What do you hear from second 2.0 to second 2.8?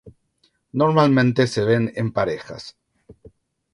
parejas.